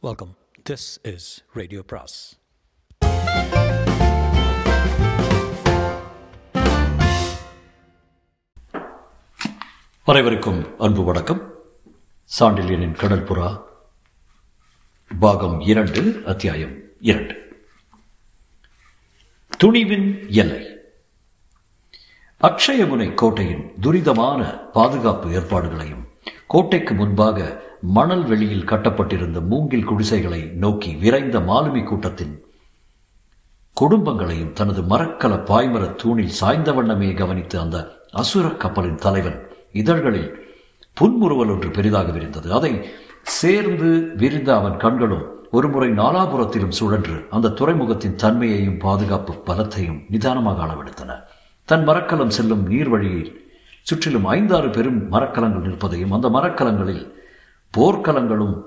[0.00, 0.36] Welcome
[0.70, 2.38] this is radio பிராஸ்
[10.04, 11.52] அனைவருக்கும் அன்பு வணக்கம்.
[12.40, 13.62] சாண்டிலியனின் கடற்புறா
[15.18, 17.64] பாகம் இரண்டு அத்தியாயம் இரண்டு.
[19.64, 20.76] துணிவின் எல்லை.
[22.42, 26.08] அக்ஷயமுனை கோட்டையின் துரிதமான பாதுகாப்பு ஏற்பாடுகளையும்
[26.46, 32.42] கோட்டைக்கு முன்பாக மணல் வெளியில் கட்டப்பட்டிருந்த மூங்கில் குடிசைகளை நோக்கி விரைந்த மாலுமி கூட்டத்தின்
[33.80, 40.46] குடும்பங்களையும் தனது மரக்கல பாய்மர தூணில் சாய்ந்த வண்ணமே கவனித்து அந்த அசுர கப்பலின் தலைவன் இதழ்களில்
[40.94, 42.52] புன்முறுவல் ஒன்று பெரிதாக விரிந்தது.
[42.52, 42.88] அதை
[43.22, 51.14] சேர்ந்து விரிந்த அவன் கண்களும் ஒருமுறை நாலாபுரத்திலும் சுழன்று அந்த துறைமுகத்தின் தன்மையையும் பாதுகாப்பு பலத்தையும் நிதானமாக அளவெடுத்தன.
[51.64, 53.48] தன் மரக்கலம் செல்லும் நீர் வழியில்
[53.82, 57.17] சுற்றிலும் ஐந்தாறு பெரும் மரக்கலங்கள் நிற்பதையும் அந்த மரக்கலங்களில்
[57.76, 58.62] போர்க்கலங்களும்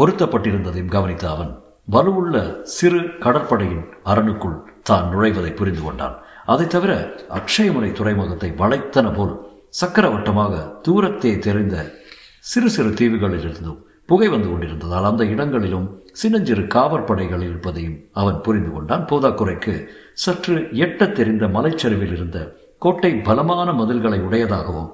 [0.00, 6.16] பொருத்தப்பட்டிருந்ததையும் கவனித்த அவன் வலுவுள்ள சிறு கடற்படையின் அரணுக்குள் தான் நுழைவதை புரிந்து கொண்டான்.
[6.46, 9.40] அதைத் தவிர அக்ஷயமுனை துறைமுகத்தை வளைத்தன போல்
[9.80, 11.94] சக்கரவட்டமாக தூரத்தே தெரிந்த
[12.38, 19.04] சிறு சிறு தீவுகளிலிருந்தும் புகை வந்து கொண்டிருந்ததால் அந்த இடங்களிலும் சின்னஞ்சிறு காவற்படைகள் இருப்பதையும் அவன் புரிந்து கொண்டான்.
[19.04, 24.90] போதாக்குறைக்கு சற்று எட்டத் தெரிந்த மலைச்சரிவில் இருந்த கோட்டை பலமான மதில்களை உடையதாகவும்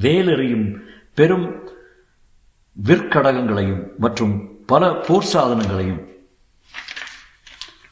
[0.00, 0.74] வேலெறியும்
[1.14, 1.74] பெரும்
[2.84, 6.02] விற்கடகங்களையும் மற்றும் பல போர் சாதனங்களையும்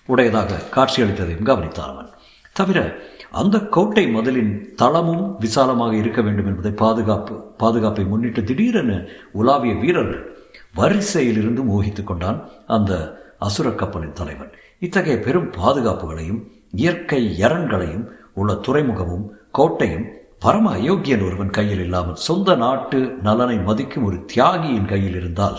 [0.06, 2.08] உடையதாக காட்சியளித்ததையும் கவனித்தார் அவன்.
[2.52, 2.98] தவிர
[3.30, 9.04] அந்த கோட்டை மதிலின் தளமும் விசாலமாக இருக்க வேண்டும் என்பதை பாதுகாப்பு பாதுகாப்பை முன்னிட்டு திடீரென
[9.34, 10.36] உலாவிய வீரர்கள்
[10.74, 14.50] வரிசையில் இருந்து மோகித்துக் கொண்டான் அந்த அசுர கப்பலின் தலைவன்.
[14.78, 20.06] இத்தகைய பெரும் பாதுகாப்புகளையும் இயற்கை எரண்களையும் உள்ள துறைமுகமும் கோட்டையும்
[20.45, 25.59] பரம அயோக்கியன் ஒருவன் கையில் இல்லாமல் சொந்த நாட்டு நலனை மதிக்கும் ஒரு தியாகியின் கையில் இருந்தால்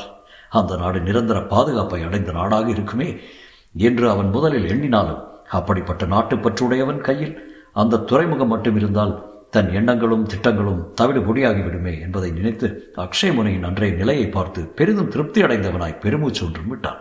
[0.49, 3.07] அந்த நாடு நிரந்தர பாதுகாப்பை அடைந்த நாடாக இருக்குமே
[3.75, 7.33] என்று அவன் முதலில் எண்ணினாலும் அப்படிப்பட்ட நாட்டு பற்றுடையவன் கையில்
[7.73, 9.15] அந்த துறைமுகம் மட்டும் இருந்தால்
[9.49, 16.45] தன் எண்ணங்களும் திட்டங்களும் தவிடு பொடியாகிவிடுமே என்பதை நினைத்து அக்ஷயமுனையின் அன்றைய நிலையை பார்த்து பெரிதும் திருப்தி அடைந்தவனாய் பெருமூச்சு
[16.45, 16.99] ஒன்றும் விட்டான்.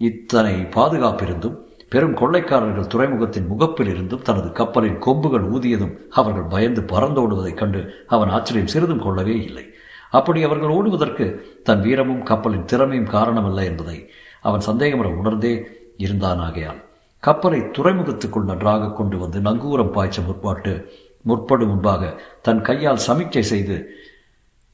[0.00, 8.04] இத்தனை பாதுகாப்பிருந்தும் பெரும் கொள்ளைக்காரர்கள் துறைமுகத்தின் முகப்பில் இருந்தும் தனது கப்பலின் கொம்புகள் ஊதியதும் அவர்கள் பயந்து பறந்தோடுவதைக் கண்டு
[8.06, 9.64] அவன் ஆச்சரியம் சிறிதும் கொள்ளவே இல்லை.
[10.10, 14.10] அப்படி அவர்கள் ஓடுவதற்கு தன் வீரமும் கப்பலின் திறமையும் காரணமல்ல என்பதை
[14.42, 15.66] அவன் சந்தேகமர உணர்ந்தே
[15.98, 16.82] இருந்தானாகையால்
[17.20, 20.84] கப்பலை துறைமுகத்துக்குள் நன்றாக கொண்டு வந்து நங்கூரம் பாய்ச்ச முற்பாட்டு
[21.22, 23.90] முற்படும் முன்பாக தன் கையால் சமிக்கை செய்து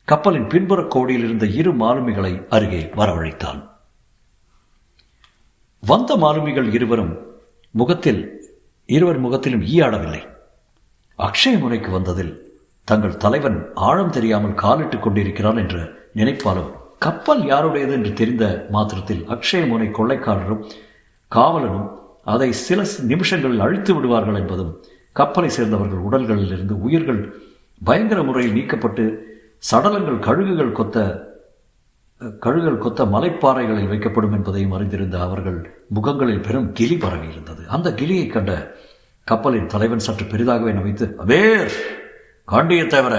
[0.05, 3.61] கப்பலின் பின்புற கோடியில் இருந்த இரு மாலுமிகளை அருகே வரவழைத்தான்.
[5.82, 7.19] வந்த மாலுமிகள் இருவரும்
[7.70, 8.20] முகத்தில்
[8.87, 10.20] இருவர் முகத்திலும் ஈயாடவில்லை.
[11.19, 12.32] அக்ஷய முனைக்கு வந்ததில்
[12.84, 19.88] தங்கள் தலைவன் ஆழம் தெரியாமல் காலிட்டுக் கொண்டிருக்கிறான் என்று நினைப்பாலும் கப்பல் யாருடையது என்று தெரிந்த மாத்திரத்தில் அக்ஷய முனை
[19.88, 20.65] கொள்ளைக்காரரும்
[21.31, 21.88] காவலனும்
[22.25, 24.81] அதை சில நிமிஷங்களில் அழித்து விடுவார்கள் என்பதும்
[25.12, 27.37] கப்பலை சேர்ந்தவர்கள் உடல்களில் இருந்து உயிர்கள்
[27.84, 29.04] பயங்கர முறையில் நீக்கப்பட்டு
[29.72, 30.99] சடலங்கள் கழுகுகள் கொத்த
[32.44, 37.62] கழுகல் கொத்த மலைப்பாறைகளில் வைக்கப்படும் என்பதையும் அறிந்திருந்த அவர்கள் முகங்களில் பெரும் கிளி பரவி இருந்தது.
[37.75, 38.53] அந்த கிளியை கண்ட
[39.27, 41.75] கப்பலின் தலைவன் சற்று பெரிதாகவே நமைத்து அபேர்
[42.49, 43.16] காண்டிய தவிர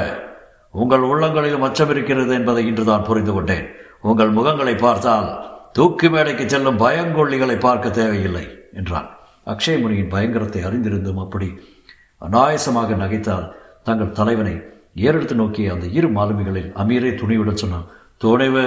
[0.73, 3.67] உங்கள் உள்ளங்களிலும் அச்சம் இருக்கிறது என்பதை இன்று தான் புரிந்து கொண்டேன்.
[4.01, 5.29] உங்கள் முகங்களை பார்த்தால்
[5.77, 9.07] தூக்கு மேடைக்கு செல்லும் பயங்கொல்லிகளை பார்க்க தேவையில்லை என்றான்.
[9.53, 11.49] அக்ஷயமுனியின் பயங்கரத்தை அறிந்திருந்தும் அப்படி
[12.21, 13.47] அநாயசமாக நகைத்தால்
[13.83, 14.55] தங்கள் தலைவனை
[15.05, 17.87] ஏறெடுத்து நோக்கிய அந்த இரு மாலுமிகளில் அமீரே துணியுடன் சொன்னான்
[18.23, 18.65] துணிவு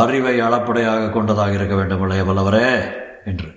[0.00, 2.68] அறிவை அளப்படையாக கொண்டதாக இருக்க வேண்டும் இளையவல்லவரே
[3.30, 3.48] என்று.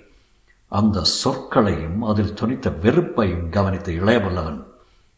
[0.78, 4.58] அந்த சொற்களையும் அதில் துணித்த வெறுப்பையும் கவனித்த இளையவல்லவன்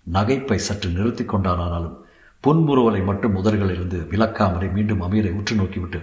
[0.07, 1.97] நகைப்பை சற்று நிறுத்தி கொண்டானாலும்
[2.45, 6.01] புன்முறுவலை மட்டும் முதல்களிலிருந்து விளக்காமலே மீண்டும் அமீரை உற்று நோக்கிவிட்டு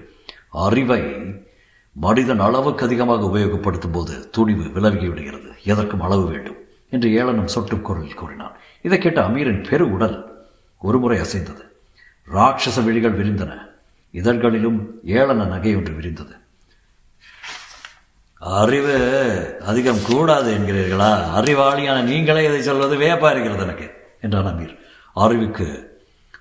[0.68, 1.02] அறிவை
[1.96, 6.60] மனிதன் அளவுக்கு அதிகமாக உபயோகப்படுத்தும் போது துணிவு விலகிவிடுகிறது எதற்கும் அளவு வேண்டும்
[6.90, 8.56] என்று ஏளனம் சொட்டு குரலில் கூறினான்.
[8.82, 10.18] இதை கேட்ட அமீரின் பெரு உடல்
[10.82, 11.64] ஒருமுறை அசைந்தது.
[12.34, 13.52] ராட்சச விழிகள் விரிந்தன.
[14.12, 16.36] இதழ்களிலும் ஏளன நகை ஒன்று விரிந்தது.
[18.40, 18.96] அறிவு
[19.66, 21.12] அதிகம் கூடாது என்கிறீர்களா?
[21.38, 24.78] அறிவாளியான நீங்களே இதை சொல்வது வியப்பா இருக்கிறது எனக்கு என்றான் அமீர்.
[25.14, 25.98] அறிவுக்கு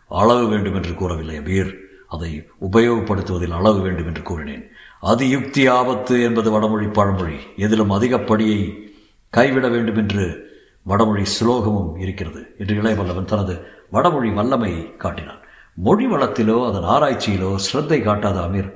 [0.09, 1.75] அளவு வேண்டும் என்று கூறவில்லை அமீர்.
[2.09, 4.71] அதை உபயோகப்படுத்துவதில் அளவு வேண்டும் என்று கூறினேன்.
[5.01, 7.37] அது யுக்தி ஆபத்து என்பது வடமொழி பழமொழி.
[7.57, 8.91] எதிலும் அதிகப்படியை
[9.31, 10.47] கைவிட வேண்டும் என்று
[10.83, 15.43] வடமொழி சுலோகமும் இருக்கிறது என்று இளையவல்லவன் தனது வடமொழி வல்லமை காட்டினான்.
[15.87, 18.71] மொழி வளத்திலோ அதன் ஆராய்ச்சியிலோ ஸ்ரத்தை காட்டாத அமீர்.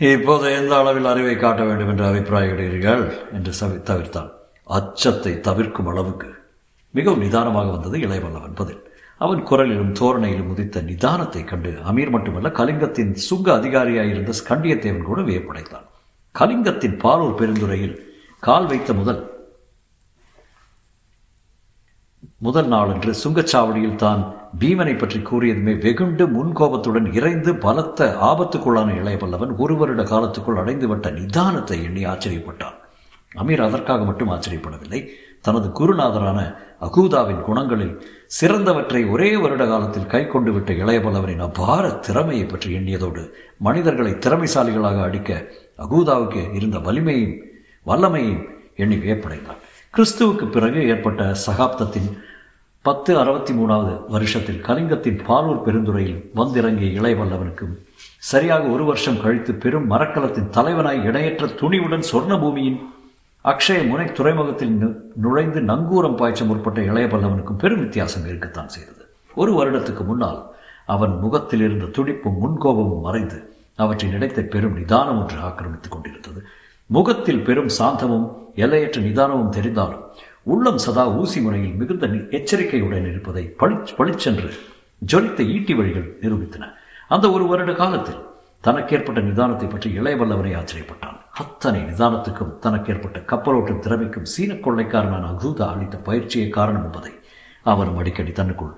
[0.00, 3.04] இப்போது எந்த அளவில் அறிவை காட்ட வேண்டும் என்று அபிப்பிராயப்படுகிறீர்கள்
[3.36, 4.30] என்று சவி தவிர்த்தான்
[4.76, 6.28] அச்சத்தை தவிர்க்கும் அளவுக்கு
[6.94, 8.80] மிகவும் நிதானமாக வந்தது இளையவல்லவன் பதில்.
[9.20, 15.86] அவன் குரலிலும் தோரணையிலும் உதித்த நிதானத்தை கண்டு அமீர் மட்டுமல்ல கலிங்கத்தின் சுங்க அதிகாரியாயிருந்த ஸ்கண்டியத்தேவன் கூட வியப்படைத்தான்
[16.34, 17.96] கலிங்கத்தின் பாலூர் பெருந்துறையில்
[18.42, 19.20] கால் வைத்த முதல்
[22.46, 24.22] முதல் நாளன்று சுங்கச்சாவடியில் தான்
[24.60, 32.02] பீமனை பற்றி கூறியதுமே வெகுண்டு முன்கோபத்துடன் இறைந்து பலத்த ஆபத்துக்குள்ளான இளையபல்லவன் ஒரு வருட காலத்துக்குள் அடைந்துவிட்ட நிதானத்தை எண்ணி
[32.06, 32.76] ஆச்சரியப்பட்டான்.
[33.32, 35.00] அமீர் அதற்காக மட்டும் ஆச்சரியப்படவில்லை.
[35.40, 36.40] தனது குருநாதரான
[36.80, 37.94] அகூதாவின் குணங்களில்
[38.40, 43.22] சிறந்தவற்றை ஒரே வருட காலத்தில் கை கொண்டு விட்ட இளையபல்லவனின் அபார திறமையை பற்றி எண்ணியதோடு
[43.58, 45.30] மனிதர்களை திறமைசாலிகளாக அடிக்க
[45.78, 47.34] அகூதாவுக்கு இருந்த வலிமையும்
[47.86, 48.42] வல்லமையும்
[48.76, 49.60] எண்ணி வியப்படைந்தான்.
[49.94, 52.08] கிறிஸ்துவுக்கு பிறகு ஏற்பட்ட சகாப்தத்தின்
[52.84, 57.74] பத்து அறுபத்தி மூணாவது வருஷத்தில் கலிங்கத்தின் பாலூர் பெருந்துறையில் வந்திறங்கிய இளையவல்லவனுக்கும்
[58.30, 62.78] சரியாக ஒரு வருஷம் கழித்து பெரும் மரக்கலத்தின் தலைவனாய் இணையற்ற துணிவுடன் சொர்ண பூமியின்
[63.44, 64.74] அக்ஷய முனை துறைமுகத்தில்
[65.14, 69.02] நுழைந்து நங்கூரம் பாய்ச்ச முற்பட்ட இளையபல்லவனுக்கும் பெரும் வித்தியாசம் இருக்கத்தான் செய்தது.
[69.34, 70.40] ஒரு வருடத்துக்கு முன்னால்
[70.86, 73.40] அவன் முகத்தில் இருந்த துடிப்பும் முன்கோபமும் மறைந்து
[73.76, 76.42] அவற்றின் இடத்தை பெரும் நிதானம் ஒன்று ஆக்கிரமித்துக் கொண்டிருந்தது.
[76.90, 80.04] முகத்தில் பெரும் சாந்தமும் எல்லையற்ற நிதானமும் தெரிந்தாலும்
[80.44, 84.48] உள்ளம் சதா ஊசி முனையில் மிகுந்த எச்சரிக்கையுடன் இருப்பதை பளிச் பளிச்சென்று
[85.12, 86.64] ஜொலித்த ஈட்டி வழிகள் நிரூபித்தன.
[87.08, 88.20] அந்த ஒரு வருட காலத்தில்
[88.64, 91.16] தனக்கேற்பட்ட நிதானத்தை பற்றி இளையவல்லவனை ஆச்சரியப்பட்டான்.
[91.30, 97.12] அத்தனை நிதானத்துக்கும் தனக்கேற்பட்ட கப்பலோட்டும் திறமைக்கும் சீன கொள்ளைக்காரனான அகூதா அளித்த பயிற்சியே காரணம் என்பதை
[97.62, 98.74] அவனும் அடிக்கடி தன்னுக்குள்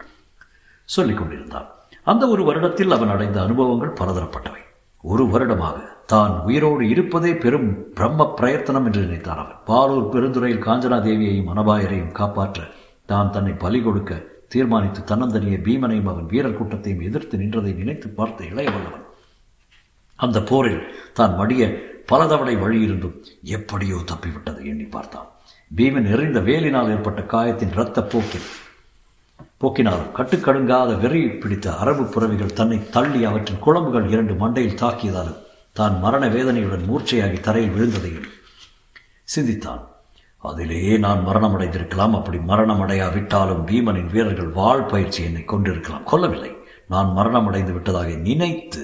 [0.84, 1.68] சொல்லிக் கொண்டிருந்தான்.
[2.02, 4.62] அந்த ஒரு வருடத்தில் அவன் அடைந்த அனுபவங்கள் பலதரப்பட்டவை.
[5.02, 9.56] ஒரு வருடமாக தான் உயிரோடு இருப்பதே பெரும் பிரம்ம பிரயத்தனம் என்று நினைத்தான் அவன்.
[9.66, 12.60] பாலூர் பெருந்துறையில் காஞ்சனா தேவியையும் அனபாயரையும் காப்பாற்ற
[13.06, 14.12] தான் தன்னை பலி கொடுக்க
[14.48, 19.04] தீர்மானித்து தன்னந்தனிய பீமனையும் அவன் வீரர் கூட்டத்தையும் எதிர்த்து நின்றதை நினைத்து பார்த்த இளையவல்லவன்
[20.18, 21.62] அந்த போரில் தான் மடிய
[22.06, 23.16] பல தவணை வழியிருந்தும்
[23.50, 25.26] எப்படியோ தப்பிவிட்டதை எண்ணி பார்த்தான்.
[25.70, 28.46] பீமன் எறிந்த வேலினால் ஏற்பட்ட காயத்தின் இரத்த போக்கில்
[29.58, 35.40] போக்கினாலும் கட்டுக்கடுங்காத வெறி பிடித்த அரபு புறவிகள் தன்னை தள்ளி அவற்றின் குழம்புகள் இரண்டு மண்டையில் தாக்கியதாலும்
[35.78, 38.28] தான் மரண வேதனையுடன் மூர்ச்சையாகி தரையில் விழுந்ததையும்
[39.34, 39.82] சிந்தித்தான்.
[40.50, 42.14] அதிலேயே நான் மரணமடைந்திருக்கலாம்.
[42.18, 46.04] அப்படி மரணமடையாவிட்டாலும் பீமனின் வீரர்கள் வாழ் பயிற்சி என்னை கொண்டிருக்கலாம்.
[46.12, 46.52] கொல்லவில்லை.
[46.92, 48.82] நான் மரணமடைந்து விட்டதாக நினைத்து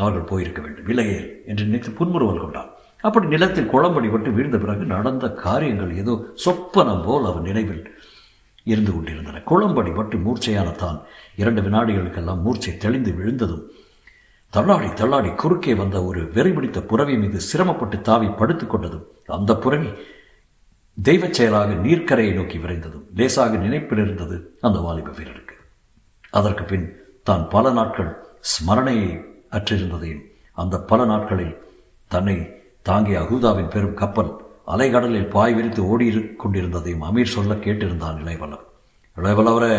[0.00, 0.88] அவர்கள் போயிருக்க வேண்டும்.
[0.92, 1.18] இல்லையே
[1.50, 2.70] என்று நினைத்து புன்முறுவல் கொண்டான்.
[3.08, 6.12] அப்படி நிலத்தில் குளம்படி விட்டு வீழ்ந்த பிறகு நடந்த காரியங்கள் ஏதோ
[6.44, 7.82] சொப்பனம் போல் அவன் நினைவில்
[8.72, 9.42] இருந்து கொண்டிருந்தன.
[9.50, 10.98] குளம்படி பட்டு மூர்ச்சையான தான்
[11.42, 13.64] இரண்டு வினாடிகளுக்கெல்லாம் மூர்ச்சை தெளிந்து விழுந்ததும்
[14.54, 19.88] தள்ளாடி தள்ளாடி குறுக்கே வந்த ஒரு வெறிபிடித்த புறவி மீது சிரமப்பட்டு தாவி படுத்து கொண்டதும் அந்த புறவி
[20.98, 25.56] தெய்வச் செயலாக நீர்க்கரையை நோக்கி விரைந்ததும் லேசாக நினைப்பில் இருந்தது அந்த வாலிப வீரருக்கு.
[26.30, 26.86] அதற்கு பின்
[27.22, 28.10] தான் பல நாட்கள்
[28.52, 29.08] ஸ்மரணையை
[29.50, 30.22] அற்றிருந்ததையும்
[30.58, 31.56] அந்த பல நாட்களில்
[32.10, 32.36] தன்னை
[32.82, 34.32] தாங்கிய அகூதாவின் பெரும் கப்பல்
[34.66, 36.06] அலைகடலில் பாய் விரித்து ஓடி
[36.44, 38.70] கொண்டிருந்ததையும் அமீர் சொல்ல கேட்டிருந்தான் இளையவல்லவன்
[39.16, 39.74] இளையவல்லவரே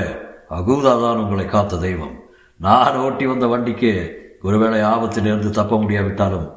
[0.50, 2.16] அகூதா தான் உங்களை காத்த தெய்வம்.
[2.60, 3.92] நான் ஓட்டி வந்த வண்டிக்கு
[4.45, 6.47] ஒருவேளை ஆபத்திலிருந்து தப்ப முடியாவிட்டாலும்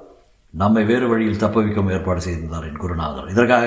[0.62, 3.31] நம்மை வேறு வழியில் தப்ப வைக்கும் ஏற்பாடு செய்திருந்தார் என் குருநாதர்.
[3.31, 3.67] இதற்காக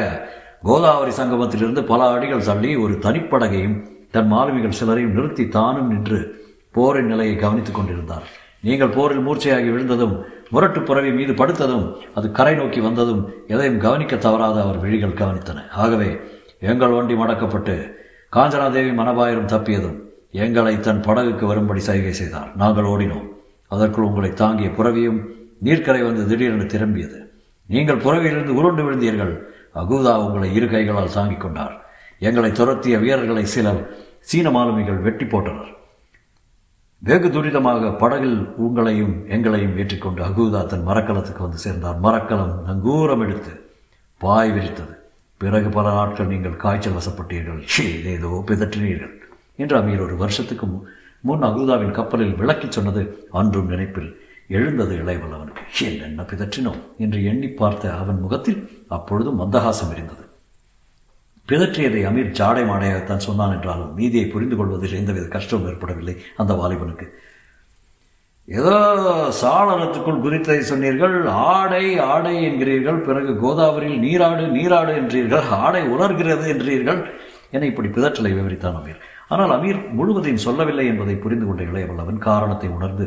[0.62, 3.78] கோதாவரி சங்கமத்திலிருந்து பல அடிகள் தள்ளி ஒரு தனிப்படகையும்
[4.12, 6.20] தன் மாலுமிகள் சிலரையும் நிறுத்தி தானும் நின்று
[6.72, 8.28] போரின் நிலையை கவனித்துக் கொண்டிருந்தார்.
[8.68, 10.16] நீங்கள் போரில் மூர்ச்சையாகி விழுந்ததும்
[10.50, 11.86] முரட்டு புறவி மீது படுத்ததும்
[12.16, 15.60] அது கரை நோக்கி வந்ததும் எதையும் கவனிக்க தவறாத அவர் விழிகள் கவனித்தன.
[15.84, 16.10] ஆகவே
[16.60, 17.76] எங்கள் வண்டி மடக்கப்பட்டு
[18.36, 20.00] காஞ்சனாதேவி மனபாயிரம் தப்பியதும்
[20.46, 22.50] எங்களை தன் படகுக்கு வரும்படி சைகை செய்தார்.
[22.56, 23.30] நாங்கள் ஓடினோம்.
[23.74, 25.20] அதற்குள் உங்களை தாங்கிய புறவியும்
[25.66, 27.20] நீர்க்கரை வந்து திடீரென திரும்பியது.
[27.74, 29.34] நீங்கள் புறவியிலிருந்து உருண்டு விழுந்தீர்கள்.
[29.82, 31.76] அகூதா உங்களை இரு கைகளால் தாங்கிக் கொண்டார்.
[32.28, 33.82] எங்களை துரத்திய வீரர்களை சிலர்
[34.30, 35.72] சீன மாலுமிகள் வெட்டி போட்டனர்.
[37.08, 41.98] வெகு துரிதமாக படகில் உங்களையும் எங்களையும் ஏற்றிக்கொண்டு அகூதா தன் மரக்கலத்துக்கு வந்து சேர்ந்தார்.
[42.06, 43.54] மரக்கலம் நங்கூரம் எடுத்து
[44.22, 44.94] பாய் விரித்தது.
[45.42, 47.62] பிறகு பல நாட்கள் நீங்கள் காய்ச்சல் வசப்பட்டீர்கள்.
[48.16, 49.16] ஏதோ பிதற்றினீர்கள்.
[49.62, 50.66] என்று அமீர் ஒரு வருஷத்துக்கு
[51.22, 54.12] முன் அகூதாவின் கப்பலில் விளக்கிச் சொன்னது அன்றும் நினைப்பில்
[54.48, 55.64] எழுந்தது இளையவல்லவனுக்கு.
[56.02, 56.80] என்ன பிதற்றினோம்?
[56.98, 60.26] என்று எண்ணி பார்த்த அவன் முகத்தில் அப்பொழுதும் மந்தகாசம் இருந்தது.
[61.48, 67.08] பிதற்றியதை அமீர் ஜாடை மாடையாகத்தான் சொன்னான் என்றாலும் நீதியை புரிந்து கொள்வதில் எந்தவித கஷ்டமும் ஏற்படவில்லை அந்த வாலிபனுக்கு.
[68.46, 68.76] ஏதோ
[69.42, 77.02] சாளரத்துக்குள் குறித்ததை சொன்னீர்கள் ஆடை ஆடை என்கிறீர்கள் பிறகு கோதாவரியில் நீராடு நீராடு என்றீர்கள் ஆடை உணர்கிறது என்றீர்கள்
[77.52, 79.02] என இப்படி பிதற்றலை விவரித்தான் அமீர்.
[79.32, 83.06] ஆனால் அமீர் முழுவதையும் சொல்லவில்லை என்பதை புரிந்து கொண்ட இளையவல்லவன் காரணத்தை உணர்ந்து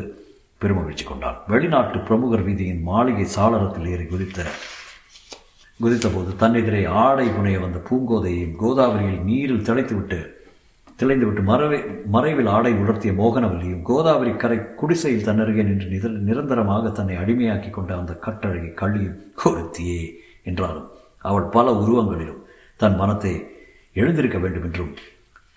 [0.60, 1.38] பெருமகிழ்ச்சி கொண்டான்.
[1.46, 4.46] வெளிநாட்டு பிரமுகர் வீதியின் மாளிகை சாளரத்தில் ஏறி குதித்த
[5.80, 10.18] குதித்தபோது தன்னெதிரே ஆடை புனைய வந்த பூங்கோதையையும் கோதாவரியில் நீரில் திளைத்துவிட்டு
[11.02, 17.70] திளைந்துவிட்டு மறைவை மறைவில் ஆடை உலர்த்திய மோகனவல்லியும் கோதாவரி கரை குடிசையில் தன்னருகே நின்று நிர நிரந்தரமாக தன்னை அடிமையாக்கி
[17.70, 20.02] கொண்ட அந்த கட்டழகி கள்ளியும் கொருத்தியே
[20.44, 20.88] என்றாலும்
[21.22, 22.40] அவள் பல உருவங்களிலும்
[22.76, 23.34] தன் மனத்தை
[23.96, 24.92] எழுந்திருக்க வேண்டும் என்றும்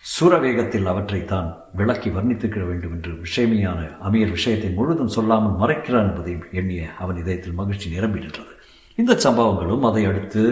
[0.08, 6.84] சூரவேகத்தில் அவற்றை தான் விளக்கி வர்ணித்துக்கிட வேண்டும் என்று விஷயமையான அமீர் விஷயத்தை முழுதும் சொல்லாமல் மறைக்கிறான் என்பதையும் எண்ணிய
[7.00, 8.54] அவன் இதயத்தில் மகிழ்ச்சி நிரம்பி நின்றது.
[8.98, 10.44] இந்த சம்பவங்களும் அதை அடுத்து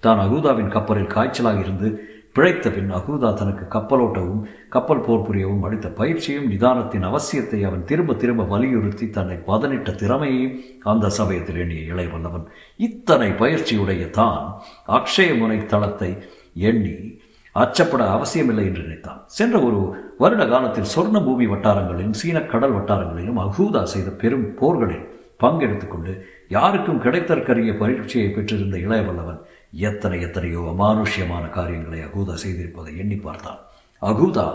[0.00, 1.88] தான் அகூதாவின் கப்பலில் காய்ச்சலாக இருந்து
[2.32, 8.42] பிழைத்த பின் அகூதா தனக்கு கப்பலோட்டவும் கப்பல் போர் புரியவும் அளித்த பயிற்சியும் நிதானத்தின் அவசியத்தை அவன் திரும்ப திரும்ப
[8.42, 12.46] வலியுறுத்தி தன்னை பதனிட்ட திறமையையும் அந்த சமயத்தில் எண்ணிய இளையவல்லவன்
[12.80, 14.44] இத்தனை பயிற்சியுடைய தான்
[14.88, 16.10] அக்ஷயமுனை தளத்தை
[16.60, 16.94] எண்ணி
[17.62, 19.20] அச்சப்பட அவசியமில்லை என்று நினைத்தான்.
[19.38, 19.78] சென்ற ஒரு
[20.22, 25.06] வருட காலத்தில் சொர்ண பூமி வட்டாரங்களிலும் சீன கடல் வட்டாரங்களிலும் அகூதா செய்த பெரும் போர்களில்
[25.42, 26.12] பங்கெடுத்துக்கொண்டு
[26.56, 29.40] யாருக்கும் கிடைத்தற்கரிய பரீட்சையை பெற்றிருந்த இளையவல்லவன்
[29.88, 33.60] எத்தனை எத்தனையோ அமானுஷ்யமான காரியங்களை அகூதா செய்திருப்பதை எண்ணி பார்த்தான்.
[34.02, 34.46] அகூதா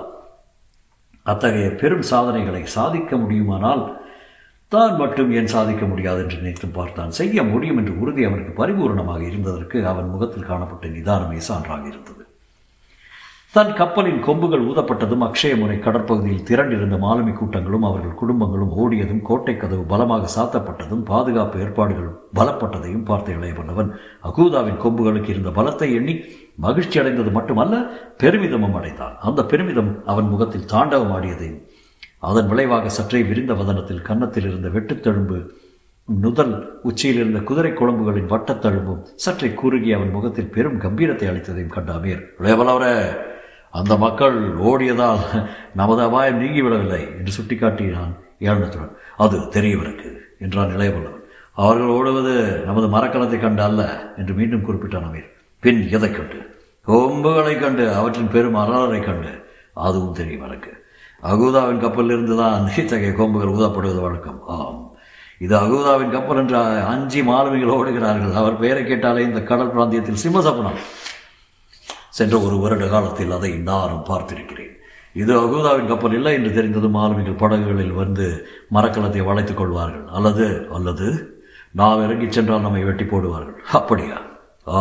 [1.26, 3.84] அத்தகைய பெரும் சாதனைகளை சாதிக்க முடியுமானால்
[4.72, 7.12] தான் மட்டும் ஏன் சாதிக்க முடியாது என்று நினைத்தும் பார்த்தான்.
[7.20, 12.23] செய்ய முடியும் என்று உறுதி அவனுக்கு பரிபூர்ணமாக இருந்ததற்கு அவன் முகத்தில் காணப்பட்ட நிதானமே சான்றாக இருந்தது.
[13.54, 20.30] தன் கப்பலின் கொம்புகள் ஊதப்பட்டதும் அக்ஷயமுனை கடற்பகுதியில் திரண்டிருந்த மாலுமி கூட்டங்களும் அவர்கள் குடும்பங்களும் ஓடியதும் கோட்டை கதவு பலமாக
[20.36, 23.92] சாத்தப்பட்டதும் பாதுகாப்பு ஏற்பாடுகள் பலப்பட்டதையும் பார்த்த இளையவல்லவன்
[24.24, 26.16] அகூதாவின் கொம்புகளுக்கு இருந்த பலத்தை எண்ணி
[26.56, 27.76] மகிழ்ச்சி அடைந்தது மட்டுமல்ல
[28.18, 29.18] பெருமிதமும் அடைந்தான்.
[29.22, 31.62] அந்த பெருமிதம் அவன் முகத்தில் தாண்டவம் ஆடியதையும்
[32.20, 35.38] அதன் விளைவாக சற்றே விரிந்த வதனத்தில் கன்னத்தில் இருந்த வெட்டுத்தழும்பு
[36.08, 42.24] நுதல் உச்சியில் இருந்த குதிரை குழம்புகளின் வட்டத்தழும்பும் சற்றே குறுகி அவன் முகத்தில் பெரும் கம்பீரத்தை அளித்ததையும் கண்ட அமீர்
[42.40, 42.96] இளையவல்லவரே
[43.74, 45.22] அந்த மக்கள் ஓடியதால்
[45.74, 51.20] நமது அபாயம் நீங்கிவிடவில்லை என்று சுட்டிக்காட்டினான் ஏழனத்துடன் அது தெரியவருக்கு என்றான் இளையவல்லவன்.
[51.54, 55.30] அவர்கள் ஓடுவது நமது மரக்கலத்தை கண்டு அல்ல என்று மீண்டும் குறிப்பிட்டான் அமீர்.
[55.60, 56.40] பின் எதை கண்டு?
[56.88, 59.32] கொம்புகளை கண்டு அவற்றின் பெரும் வரலாறை கண்டு.
[59.74, 60.72] அதுவும் தெரியும் எனக்கு
[61.24, 64.40] அகூதாவின் கப்பலிலிருந்து தான் இத்தகைய கொம்புகள் ஊதப்படுவது வழக்கம்.
[64.48, 64.92] ஆம்.
[65.38, 68.34] இது அகூதாவின் கப்பல் என்று அஞ்சு மாலுமிகள் ஓடுகிறார்கள்.
[68.34, 70.80] அவர் பெயரை கேட்டாலே இந்த கடல் பிராந்தியத்தில் சிம்மசப்பனம்
[72.18, 74.74] சென்ற ஒரு வருட காலத்தில் அதை நானும் பார்த்திருக்கிறேன்.
[75.22, 78.26] இது அகூதாவின் கப்பல் இல்லை என்று தெரிந்ததும் மாலுமிகள் படகுகளில் வந்து
[78.76, 80.06] மரக்கலத்தை வளைத்துக் கொள்வார்கள்.
[80.18, 81.08] அல்லது அல்லது
[81.80, 83.58] நாம் இறங்கிச் சென்றால் நம்மை வெட்டி போடுவார்கள்.
[83.80, 84.18] அப்படியா?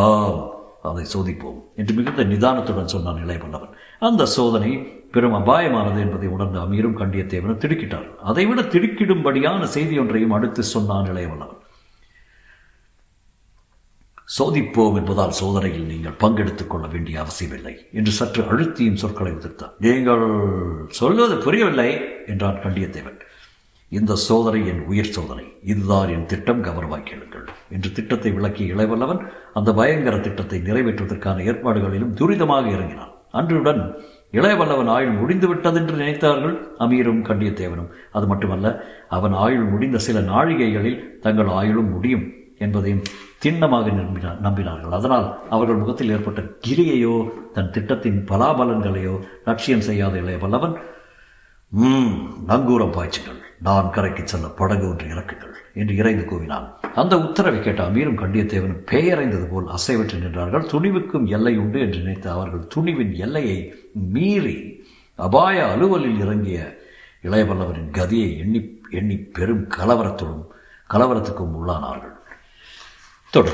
[0.01, 0.41] ஆம்
[0.89, 3.75] அதை சோதிப்போம் என்று மிகுந்த நிதானத்துடன் சொன்னான் இளையவல்லவன்.
[4.09, 4.71] அந்த சோதனை
[5.15, 11.62] பெரும் அபாயமானது என்பதை உணர்ந்த அமீரும் கண்டியத்தேவனும் திடுக்கிட்டார் அதைவிட திடுக்கிடும்படியான செய்தி ஒன்றையும் அடுத்து சொன்னான் இளையவல்லவன்.
[14.39, 19.75] சோதிப்போம் என்பதால் சோதனையில் நீங்கள் பங்கெடுத்துக் கொள்ள வேண்டிய அவசியமில்லை என்று சற்று அழுத்தியும் சொற்களை உதிர்த்தார்.
[19.79, 20.25] நீங்கள்
[20.89, 21.91] சொல்வது புரியவில்லை
[22.27, 23.19] என்றான் கண்டியத்தேவன்.
[23.89, 25.45] இந்த சோதனை என் உயிர் சோதனை.
[25.65, 29.21] இதுதான் என் திட்டம் கவனமாய் கேளுங்கள் என்று திட்டத்தை விளக்கிய இளைவல்லவன்
[29.55, 33.13] அந்த பயங்கர திட்டத்தை நிறைவேற்றுவதற்கான ஏற்பாடுகளிலும் துரிதமாக இறங்கினான்.
[33.31, 33.83] அன்றுடன்
[34.33, 37.91] இளையவல்லவன் ஆயுள் முடிந்து விட்டது என்று நினைத்தார்கள் அமீரும் கண்டியத்தேவனும்.
[38.13, 38.69] அது மட்டுமல்ல
[39.09, 42.25] அவன் ஆயுள் முடிந்த சில நாழிகைகளில் தங்கள் ஆயுளும் முடியும்
[42.59, 43.05] என்பதையும்
[43.45, 44.97] திண்ணமாக நம்பினார் நம்பினார்கள்.
[44.99, 47.17] அதனால் அவர்கள் முகத்தில் ஏற்பட்ட கிரியையோ
[47.55, 49.15] தன் திட்டத்தின் பலாபலன்களையோ
[49.49, 50.75] லட்சியம் செய்யாத இளைய பல்லவன்
[51.73, 52.13] ம்
[52.51, 53.41] நங்கூரம் பாய்ச்சுங்கள்.
[53.67, 56.67] நான் கரைக்கு செல்ல படகு ஒன்று இறக்குங்கள் என்று இறைந்து கூவினான்.
[57.01, 60.69] அந்த உத்தரவை கேட்ட அமீரும் கண்டியத்தேவனும் பெயரைந்தது போல் அசைவற்று நின்றார்கள்.
[60.73, 63.59] துணிவுக்கும் எல்லை உண்டு என்று நினைத்த அவர்கள் துணிவின் எல்லையை
[64.15, 64.57] மீறி
[65.19, 66.59] அபாய அலுவலில் இறங்கிய
[67.29, 68.61] இளையபல்லவரின் கதியை எண்ணி
[69.01, 70.43] எண்ணி பெரும் கலவரத்துடன்
[70.91, 72.12] கலவரத்துக்கும் உள்ளானார்கள்.
[73.33, 73.53] 都是